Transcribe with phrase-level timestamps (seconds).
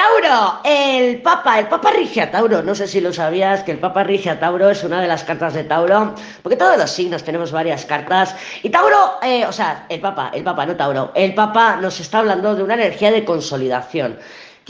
[0.00, 2.62] Tauro, el Papa, el Papa rige a Tauro.
[2.62, 5.24] No sé si lo sabías, que el Papa rige a Tauro es una de las
[5.24, 8.34] cartas de Tauro, porque todos los signos tenemos varias cartas.
[8.62, 12.20] Y Tauro, eh, o sea, el Papa, el Papa, no Tauro, el Papa nos está
[12.20, 14.18] hablando de una energía de consolidación.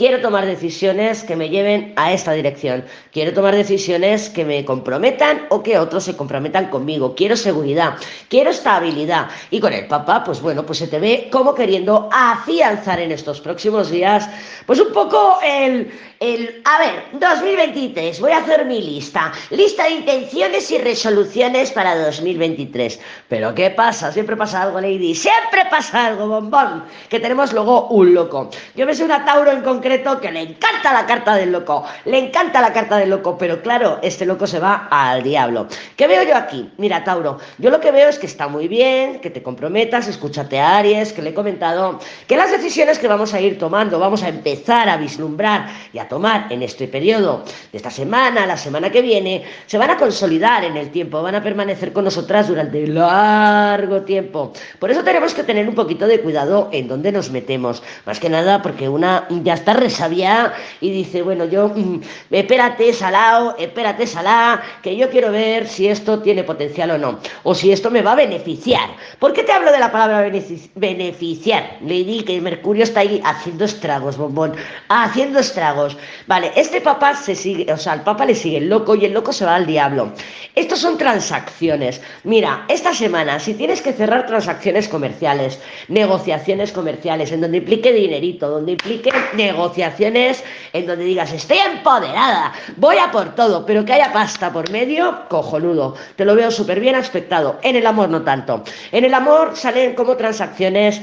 [0.01, 2.83] Quiero tomar decisiones que me lleven a esta dirección.
[3.11, 7.13] Quiero tomar decisiones que me comprometan o que otros se comprometan conmigo.
[7.13, 7.97] Quiero seguridad,
[8.27, 9.29] quiero estabilidad.
[9.51, 13.41] Y con el papá, pues bueno, pues se te ve como queriendo afianzar en estos
[13.41, 14.27] próximos días,
[14.65, 15.91] pues un poco el,
[16.21, 19.31] el, a ver, 2023, voy a hacer mi lista.
[19.49, 22.99] Lista de intenciones y resoluciones para 2023.
[23.27, 24.11] Pero ¿qué pasa?
[24.11, 25.15] Siempre pasa algo, Lady.
[25.15, 26.83] Siempre pasa algo, bombón.
[27.09, 28.51] Que tenemos luego un loco.
[28.75, 32.19] Yo me sé una Tauro en concreto que le encanta la carta del loco, le
[32.19, 35.67] encanta la carta del loco, pero claro, este loco se va al diablo.
[35.95, 36.69] ¿Qué veo yo aquí?
[36.77, 40.59] Mira, Tauro, yo lo que veo es que está muy bien, que te comprometas, escúchate
[40.59, 44.21] a Aries, que le he comentado que las decisiones que vamos a ir tomando, vamos
[44.21, 48.89] a empezar a vislumbrar y a tomar en este periodo de esta semana, la semana
[48.91, 52.85] que viene, se van a consolidar en el tiempo, van a permanecer con nosotras durante
[52.85, 54.51] largo tiempo.
[54.77, 58.29] Por eso tenemos que tener un poquito de cuidado en dónde nos metemos, más que
[58.29, 64.61] nada porque una ya está resabia y dice, bueno, yo, mm, espérate, salao, espérate, salá,
[64.83, 68.11] que yo quiero ver si esto tiene potencial o no, o si esto me va
[68.11, 68.89] a beneficiar.
[69.17, 70.29] ¿Por qué te hablo de la palabra
[70.75, 71.77] beneficiar?
[71.85, 74.55] Le di que Mercurio está ahí haciendo estragos, bombón,
[74.89, 75.95] haciendo estragos.
[76.27, 79.13] Vale, este papá se sigue, o sea, al papá le sigue el loco y el
[79.13, 80.11] loco se va al diablo.
[80.55, 82.01] Estos son transacciones.
[82.23, 88.49] Mira, esta semana, si tienes que cerrar transacciones comerciales, negociaciones comerciales, en donde implique dinerito,
[88.49, 90.43] donde implique negociaciones
[90.73, 95.27] en donde digas, estoy empoderada, voy a por todo, pero que haya pasta por medio,
[95.29, 95.95] cojonudo.
[96.15, 97.59] Te lo veo súper bien aspectado.
[97.63, 98.63] En el amor no tanto.
[98.91, 101.01] En el amor salen como transacciones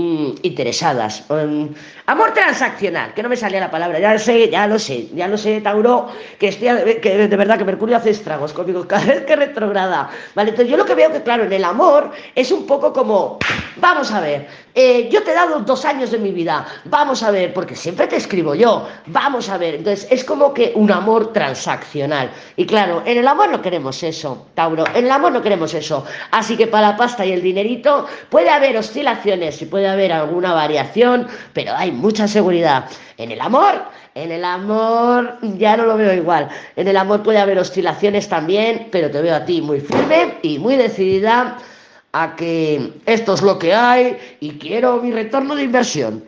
[0.00, 1.24] Mm, interesadas.
[1.28, 1.68] Um,
[2.06, 5.28] amor transaccional, que no me salía la palabra, ya lo sé, ya lo sé, ya
[5.28, 9.26] lo sé, Tauro, que, estoy, que de verdad que Mercurio hace estragos conmigo cada vez
[9.26, 10.08] que retrograda.
[10.34, 13.38] Vale, entonces yo lo que veo que, claro, en el amor es un poco como,
[13.80, 17.30] vamos a ver, eh, yo te he dado dos años de mi vida, vamos a
[17.30, 19.76] ver, porque siempre te escribo yo, vamos a ver.
[19.76, 22.30] Entonces es como que un amor transaccional.
[22.56, 26.04] Y claro, en el amor no queremos eso, Tauro, en el amor no queremos eso.
[26.30, 30.52] Así que para la pasta y el dinerito puede haber oscilaciones y puede haber alguna
[30.54, 32.84] variación, pero hay mucha seguridad.
[33.16, 33.82] En el amor,
[34.14, 36.48] en el amor ya no lo veo igual.
[36.76, 40.58] En el amor puede haber oscilaciones también, pero te veo a ti muy firme y
[40.58, 41.58] muy decidida
[42.12, 46.24] a que esto es lo que hay y quiero mi retorno de inversión.